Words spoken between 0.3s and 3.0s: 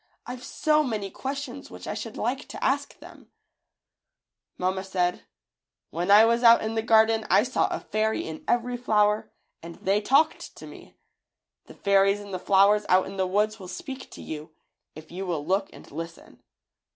so many questions which I should like to ask